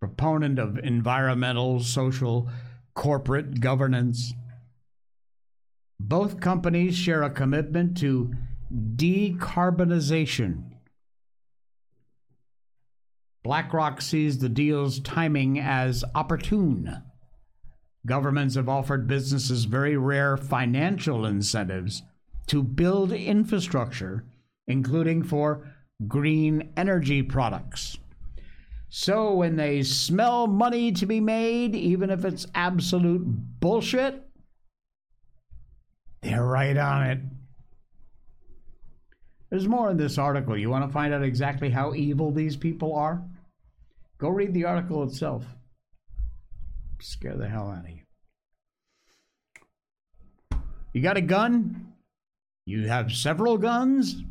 [0.00, 2.48] proponent of environmental, social,
[2.94, 4.32] corporate governance.
[6.00, 8.32] Both companies share a commitment to
[8.72, 10.67] decarbonization.
[13.48, 17.02] BlackRock sees the deal's timing as opportune.
[18.04, 22.02] Governments have offered businesses very rare financial incentives
[22.48, 24.26] to build infrastructure,
[24.66, 25.66] including for
[26.06, 27.96] green energy products.
[28.90, 33.22] So when they smell money to be made, even if it's absolute
[33.60, 34.28] bullshit,
[36.20, 37.20] they're right on it.
[39.48, 40.54] There's more in this article.
[40.54, 43.22] You want to find out exactly how evil these people are?
[44.18, 45.44] Go read the article itself.
[47.00, 48.02] Scare the hell out of you.
[50.92, 51.92] You got a gun?
[52.66, 54.24] You have several guns?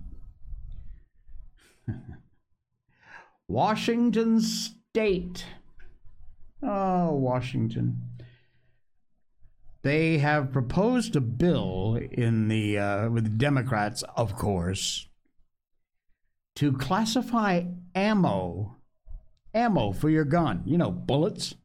[3.47, 5.45] Washington State.
[6.61, 8.01] Oh, Washington.
[9.83, 15.07] They have proposed a bill in the uh, with Democrats, of course,
[16.55, 17.63] to classify
[17.95, 18.76] ammo
[19.53, 21.55] ammo for your gun, you know, bullets,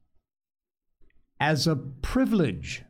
[1.40, 2.84] as a privilege.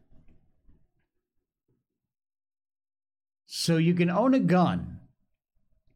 [3.47, 5.01] So you can own a gun.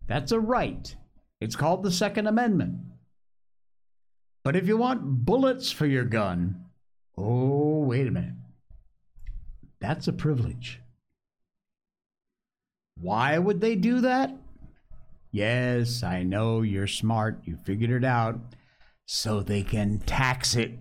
[0.06, 0.94] That's a right.
[1.40, 2.78] It's called the Second Amendment.
[4.44, 6.66] But if you want bullets for your gun,
[7.18, 8.34] oh, wait a minute.
[9.80, 10.80] That's a privilege.
[12.98, 14.34] Why would they do that?
[15.32, 17.40] Yes, I know you're smart.
[17.44, 18.40] You figured it out.
[19.06, 20.78] So they can tax it.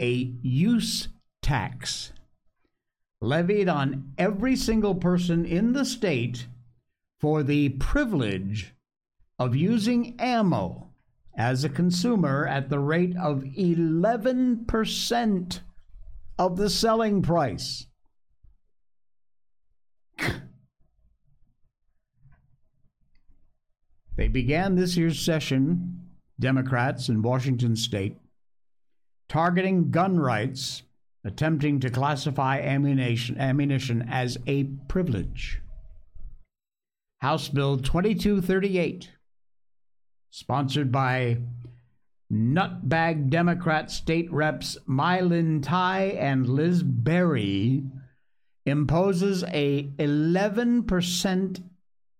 [0.00, 1.08] A use
[1.42, 2.12] tax
[3.20, 6.46] levied on every single person in the state
[7.20, 8.74] for the privilege
[9.38, 10.88] of using ammo
[11.36, 15.60] as a consumer at the rate of 11%
[16.38, 17.86] of the selling price.
[24.16, 26.00] They began this year's session,
[26.38, 28.18] Democrats in Washington state,
[29.28, 30.82] targeting gun rights,
[31.24, 35.62] attempting to classify ammunition, ammunition as a privilege.
[37.20, 39.10] House Bill 2238,
[40.30, 41.38] sponsored by
[42.30, 47.84] nutbag Democrat state reps My-Linh Thai and Liz Berry
[48.66, 51.62] imposes a 11%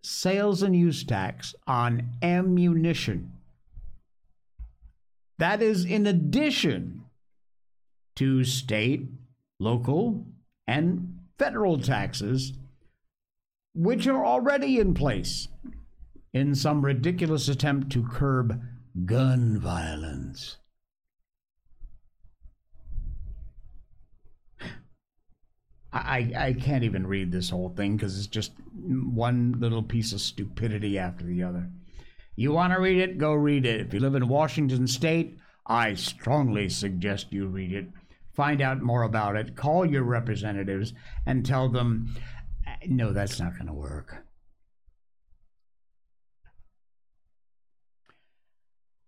[0.03, 3.33] sales and use tax on ammunition.
[5.39, 7.05] That is in addition
[8.17, 9.09] to state,
[9.59, 10.27] local,
[10.67, 12.53] and federal taxes,
[13.75, 15.49] which are already in place
[16.33, 18.61] in some ridiculous attempt to curb
[19.05, 20.59] gun violence.
[25.93, 30.21] I, I can't even read this whole thing because it's just one little piece of
[30.23, 31.69] stupidity after the other.
[32.35, 33.19] You want to read it?
[33.19, 33.81] Go read it.
[33.81, 35.37] If you live in Washington State,
[35.67, 37.89] I strongly suggest you read it.
[38.33, 39.55] Find out more about it.
[39.55, 40.95] Call your representatives
[41.27, 42.17] and tell them,
[42.67, 44.25] uh, no, that's not going to work.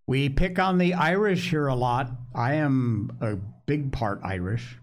[0.06, 2.10] We pick on the Irish here a lot.
[2.34, 4.76] I am a big part Irish.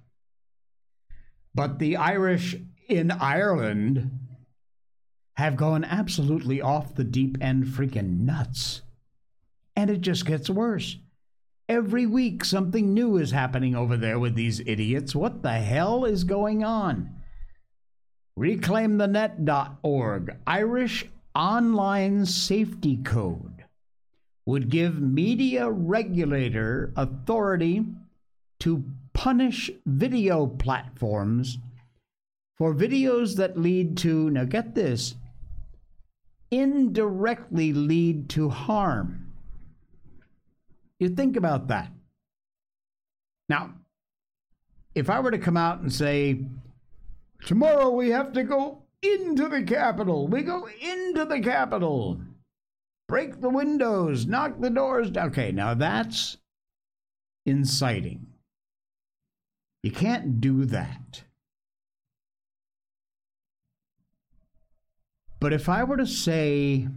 [1.54, 2.56] But the Irish
[2.88, 4.20] in Ireland
[5.36, 8.82] have gone absolutely off the deep end freaking nuts.
[9.76, 10.98] And it just gets worse.
[11.68, 15.16] Every week, something new is happening over there with these idiots.
[15.16, 17.16] What the hell is going on?
[18.38, 23.64] ReclaimTheNet.org, Irish Online Safety Code,
[24.46, 27.86] would give media regulator authority
[28.60, 28.84] to
[29.22, 31.60] punish video platforms
[32.58, 35.14] for videos that lead to, now get this,
[36.50, 39.32] indirectly lead to harm.
[40.98, 41.92] You think about that.
[43.48, 43.76] Now,
[44.96, 46.44] if I were to come out and say,
[47.46, 52.20] tomorrow we have to go into the Capitol, we go into the Capitol,
[53.08, 55.28] break the windows, knock the doors down.
[55.28, 56.38] Okay, now that's
[57.46, 58.26] inciting.
[59.84, 61.24] You can't do that.
[65.40, 66.88] But if I were to say,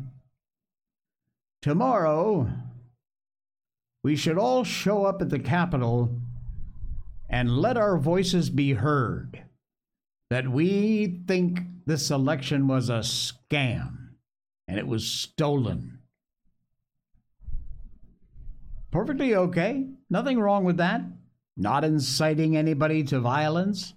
[1.63, 2.51] tomorrow,
[4.03, 6.21] we should all show up at the Capitol
[7.31, 9.45] and let our voices be heard
[10.29, 14.09] that we think this election was a scam
[14.69, 16.01] and it was stolen.
[18.91, 19.87] Perfectly okay.
[20.11, 21.03] Nothing wrong with that
[21.57, 23.95] not inciting anybody to violence,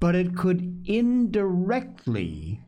[0.00, 2.60] but it could indirectly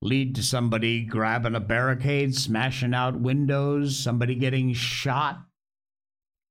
[0.00, 5.40] lead to somebody grabbing a barricade, smashing out windows, somebody getting shot,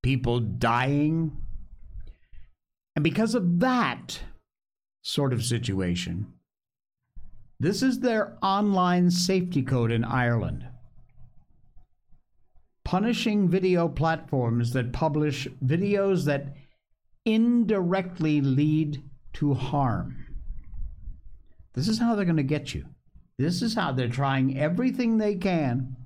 [0.03, 1.37] people dying.
[2.95, 4.19] And because of that
[5.01, 6.33] sort of situation,
[7.59, 10.67] this is their online safety code in Ireland
[12.87, 16.55] punishing video platforms that publish videos that
[17.25, 20.25] indirectly lead to harm.
[21.73, 22.85] This is how they're going to get you.
[23.37, 25.97] This is how they're trying everything they can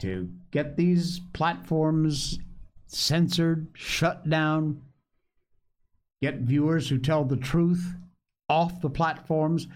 [0.00, 2.40] to get these platforms
[2.88, 4.82] censored, shut down,
[6.20, 7.94] get viewers who tell the truth
[8.48, 9.68] off the platforms,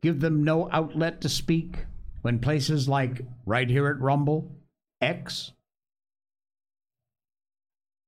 [0.00, 1.84] give them no outlet to speak
[2.22, 4.50] when places like right here at Rumble,
[5.00, 5.52] X,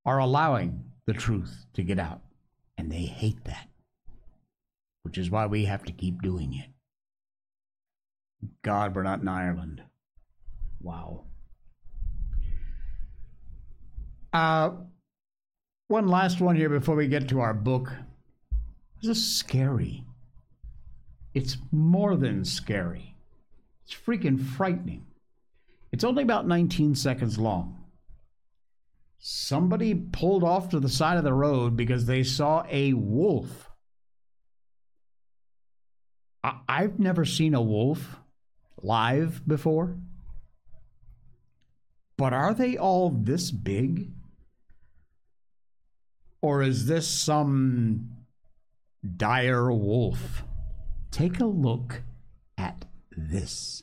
[0.06, 2.20] are allowing the truth to get out.
[2.78, 3.68] And they hate that,
[5.02, 6.70] which is why we have to keep doing it.
[8.62, 9.82] God, we're not in Ireland.
[10.80, 11.24] Wow.
[14.32, 14.70] Uh,
[15.88, 17.92] one last one here before we get to our book.
[19.00, 20.04] This is scary.
[21.32, 23.13] It's more than scary.
[23.84, 25.06] It's freaking frightening.
[25.92, 27.84] It's only about 19 seconds long.
[29.18, 33.70] Somebody pulled off to the side of the road because they saw a wolf.
[36.42, 38.18] I- I've never seen a wolf
[38.82, 39.98] live before.
[42.16, 44.12] But are they all this big?
[46.42, 48.26] Or is this some
[49.16, 50.44] dire wolf?
[51.10, 52.02] Take a look
[53.16, 53.82] this.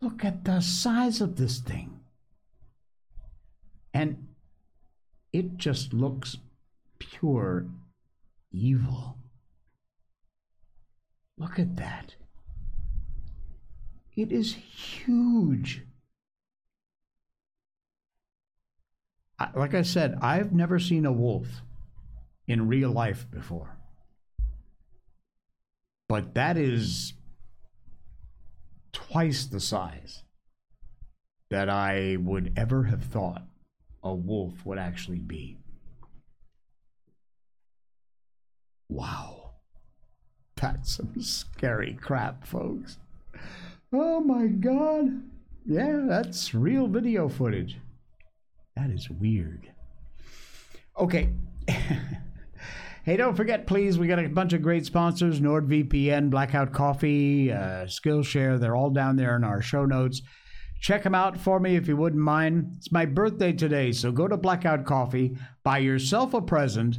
[0.00, 2.00] Look at the size of this thing.
[3.92, 4.28] And
[5.32, 6.36] it just looks
[6.98, 7.66] pure
[8.52, 9.16] evil.
[11.36, 12.14] Look at that.
[14.16, 15.82] It is huge.
[19.54, 21.62] Like I said, I've never seen a wolf
[22.48, 23.77] in real life before.
[26.08, 27.12] But that is
[28.92, 30.22] twice the size
[31.50, 33.42] that I would ever have thought
[34.02, 35.58] a wolf would actually be.
[38.88, 39.50] Wow.
[40.56, 42.98] That's some scary crap, folks.
[43.92, 45.22] Oh my God.
[45.66, 47.78] Yeah, that's real video footage.
[48.76, 49.70] That is weird.
[50.98, 51.30] Okay.
[53.08, 57.86] hey, don't forget, please, we got a bunch of great sponsors NordVPN, Blackout Coffee, uh,
[57.86, 58.60] Skillshare.
[58.60, 60.20] They're all down there in our show notes.
[60.82, 62.74] Check them out for me if you wouldn't mind.
[62.76, 66.98] It's my birthday today, so go to Blackout Coffee, buy yourself a present,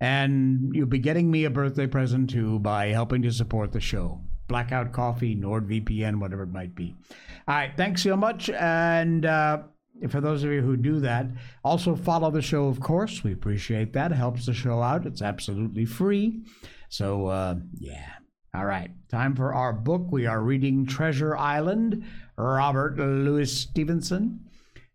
[0.00, 4.18] and you'll be getting me a birthday present too by helping to support the show.
[4.48, 6.96] Blackout Coffee, NordVPN, whatever it might be.
[7.46, 8.48] All right, thanks so much.
[8.48, 9.64] And uh,
[10.08, 11.26] for those of you who do that,
[11.64, 13.24] also follow the show, of course.
[13.24, 14.12] We appreciate that.
[14.12, 15.06] It helps the show out.
[15.06, 16.42] It's absolutely free.
[16.88, 18.12] So, uh, yeah.
[18.54, 20.10] All right, time for our book.
[20.10, 22.04] We are reading Treasure Island,
[22.36, 24.40] Robert Louis Stevenson.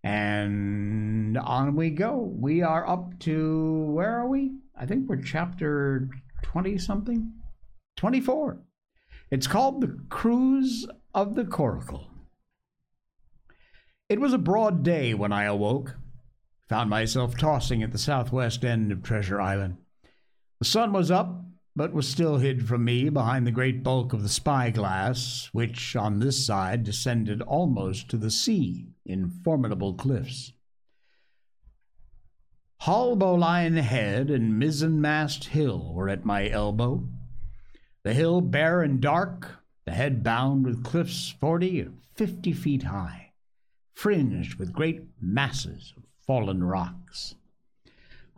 [0.04, 2.32] And on we go.
[2.38, 4.52] We are up to, where are we?
[4.78, 6.10] I think we're chapter
[6.44, 7.32] 20 something?
[7.98, 8.60] 24.
[9.32, 12.08] It's called The Cruise of the Coracle.
[14.08, 15.96] It was a broad day when I awoke.
[16.70, 19.78] Found myself tossing at the southwest end of Treasure Island.
[20.60, 21.44] The sun was up,
[21.76, 26.20] but was still hid from me behind the great bulk of the spyglass, which on
[26.20, 30.54] this side descended almost to the sea in formidable cliffs.
[32.84, 37.08] Haulbowline Head and Mizzenmast Hill were at my elbow.
[38.04, 43.25] The hill bare and dark, the head bound with cliffs forty or fifty feet high,
[43.96, 47.36] fringed with great masses of fallen rocks.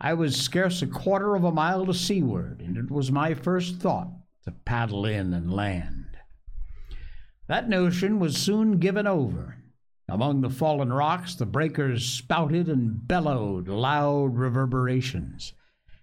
[0.00, 3.76] I was scarce a quarter of a mile to seaward, and it was my first
[3.76, 4.08] thought
[4.44, 6.16] to paddle in and land.
[7.48, 9.56] That notion was soon given over.
[10.08, 15.52] Among the fallen rocks, the breakers spouted and bellowed loud reverberations.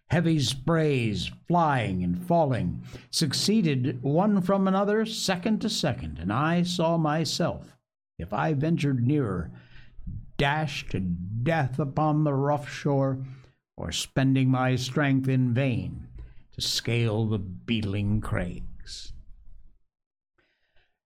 [0.09, 6.97] Heavy sprays, flying and falling, succeeded one from another, second to second, and I saw
[6.97, 7.74] myself,
[8.17, 9.51] if I ventured nearer,
[10.37, 13.25] dashed to death upon the rough shore,
[13.77, 16.07] or spending my strength in vain
[16.53, 19.13] to scale the beetling crags.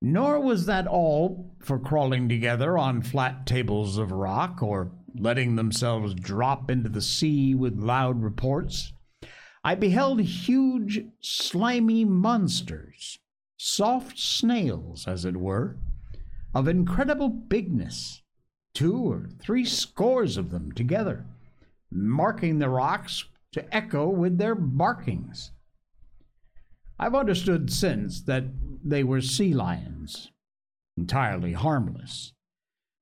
[0.02, 6.14] Nor was that all for crawling together on flat tables of rock or letting themselves
[6.14, 8.94] drop into the sea with loud reports.
[9.64, 13.20] I beheld huge, slimy monsters,
[13.58, 15.78] soft snails, as it were,
[16.54, 18.22] of incredible bigness,
[18.74, 21.26] two or three scores of them together,
[21.92, 25.52] marking the rocks to echo with their barkings.
[27.00, 28.46] I've understood since that
[28.84, 30.32] they were sea lions,
[30.98, 32.34] entirely harmless.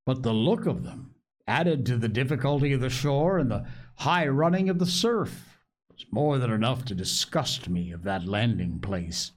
[0.05, 1.15] But the look of them,
[1.47, 5.59] added to the difficulty of the shore and the high running of the surf,
[5.91, 9.31] was more than enough to disgust me of that landing place.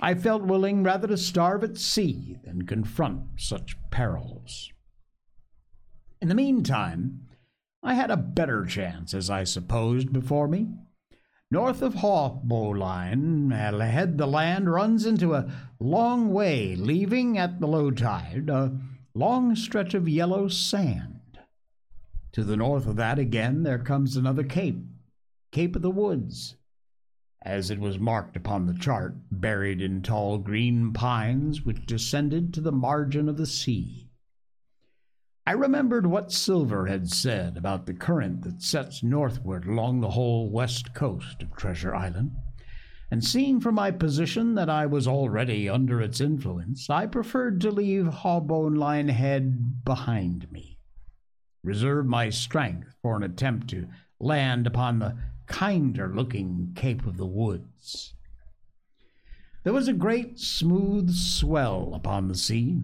[0.00, 4.72] I felt willing rather to starve at sea than confront such perils.
[6.20, 7.28] In the meantime,
[7.82, 10.68] I had a better chance, as I supposed, before me.
[11.50, 17.90] North of Haulbowline, ahead the land runs into a long way, leaving at the low
[17.90, 18.76] tide a
[19.14, 21.38] long stretch of yellow sand.
[22.32, 24.82] To the north of that again there comes another cape,
[25.52, 26.56] Cape of the Woods.
[27.44, 32.62] As it was marked upon the chart, buried in tall green pines which descended to
[32.62, 34.08] the margin of the sea.
[35.46, 40.48] I remembered what Silver had said about the current that sets northward along the whole
[40.48, 42.32] west coast of Treasure Island,
[43.10, 47.70] and seeing from my position that I was already under its influence, I preferred to
[47.70, 50.78] leave Haulbowline Head behind me,
[51.62, 53.86] reserve my strength for an attempt to
[54.18, 55.14] land upon the
[55.46, 58.14] kinder looking Cape of the Woods.
[59.62, 62.82] There was a great smooth swell upon the sea,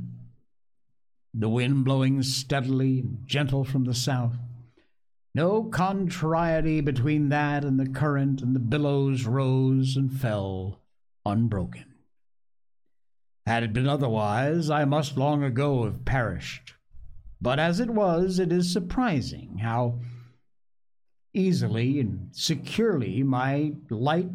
[1.35, 4.37] the wind blowing steadily and gentle from the south.
[5.35, 10.81] No contrariety between that and the current, and the billows rose and fell
[11.25, 11.85] unbroken.
[13.47, 16.75] Had it been otherwise, I must long ago have perished.
[17.41, 20.01] But as it was, it is surprising how
[21.33, 24.31] easily and securely my light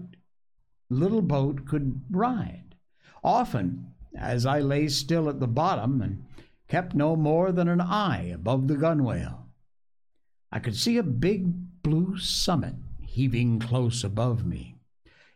[0.90, 2.76] little boat could ride.
[3.24, 6.26] Often, as I lay still at the bottom and
[6.68, 9.46] kept no more than an eye above the gunwale,
[10.52, 14.76] I could see a big blue summit heaving close above me.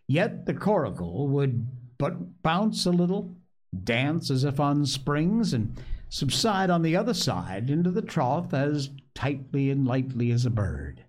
[0.08, 3.36] Yet the coracle would but bounce a little,
[3.84, 8.90] dance as if on springs, and subside on the other side into the trough as
[9.14, 11.04] tightly and lightly as a bird.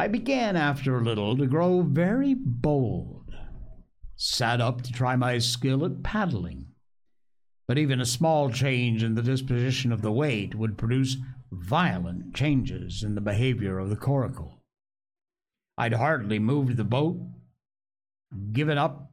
[0.00, 3.34] I began after a little to grow very bold.
[4.16, 6.68] Sat up to try my skill at paddling.
[7.68, 11.18] But even a small change in the disposition of the weight would produce
[11.52, 14.62] violent changes in the behavior of the coracle.
[15.76, 17.20] I'd hardly moved the boat,
[18.52, 19.12] given up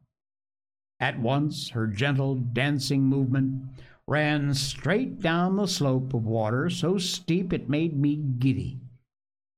[0.98, 3.62] at once her gentle dancing movement,
[4.06, 8.80] ran straight down the slope of water so steep it made me giddy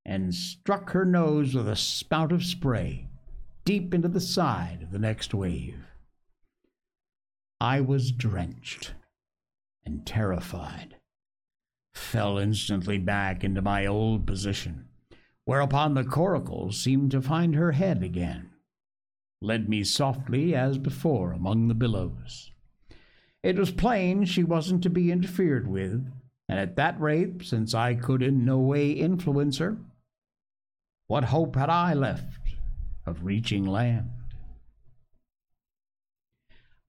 [0.05, 3.07] and struck her nose with a spout of spray
[3.65, 5.85] deep into the side of the next wave.
[7.59, 8.93] I was drenched
[9.85, 10.95] and terrified,
[11.93, 14.87] fell instantly back into my old position,
[15.45, 18.49] whereupon the coracle seemed to find her head again,
[19.41, 22.51] led me softly as before among the billows.
[23.43, 26.11] It was plain she wasn't to be interfered with,
[26.49, 29.77] and at that rate, since I could in no way influence her,
[31.11, 32.39] what hope had I left
[33.05, 34.11] of reaching land?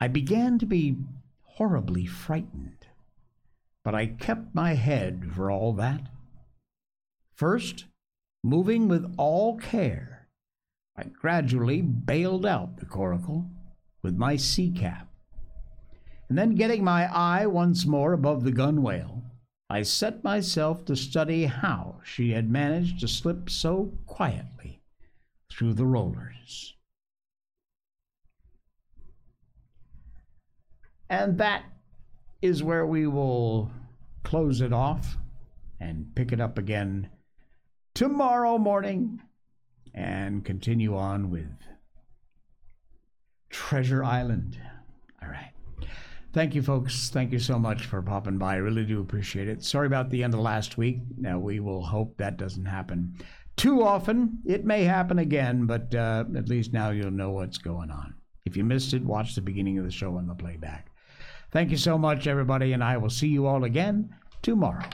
[0.00, 0.98] I began to be
[1.42, 2.86] horribly frightened,
[3.82, 6.02] but I kept my head for all that.
[7.34, 7.86] First,
[8.44, 10.28] moving with all care,
[10.96, 13.50] I gradually bailed out the coracle
[14.04, 15.08] with my sea cap,
[16.28, 19.24] and then getting my eye once more above the gunwale,
[19.72, 24.82] I set myself to study how she had managed to slip so quietly
[25.50, 26.74] through the rollers.
[31.08, 31.64] And that
[32.42, 33.70] is where we will
[34.24, 35.16] close it off
[35.80, 37.08] and pick it up again
[37.94, 39.22] tomorrow morning
[39.94, 41.56] and continue on with
[43.48, 44.58] Treasure Island.
[46.32, 47.10] Thank you, folks.
[47.10, 48.54] Thank you so much for popping by.
[48.54, 49.62] I really do appreciate it.
[49.62, 51.00] Sorry about the end of last week.
[51.18, 53.14] Now, we will hope that doesn't happen
[53.56, 54.38] too often.
[54.46, 58.14] It may happen again, but uh, at least now you'll know what's going on.
[58.46, 60.90] If you missed it, watch the beginning of the show on the playback.
[61.50, 64.88] Thank you so much, everybody, and I will see you all again tomorrow.